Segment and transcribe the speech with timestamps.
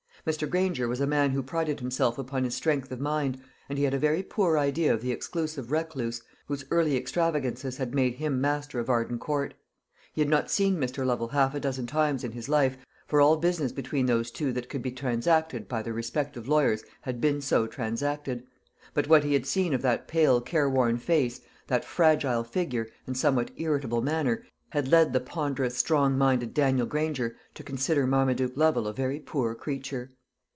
[0.27, 0.47] Mr.
[0.47, 3.93] Granger was a man who prided himself upon his strength of mind, and he had
[3.95, 8.79] a very poor idea of the exclusive recluse whose early extravagances had made him master
[8.79, 9.55] of Arden Court.
[10.13, 11.03] He had not seen Mr.
[11.03, 12.77] Lovel half a dozen times in his life,
[13.07, 17.19] for all business between those two that could be transacted by their respective lawyers had
[17.19, 18.43] been so transacted;
[18.93, 23.49] but what he had seen of that pale careworn face, that fragile figure, and somewhat
[23.57, 28.93] irritable manner, had led the ponderous, strong minded Daniel Granger to consider Marmaduke Lovel a
[28.93, 30.11] very poor creature.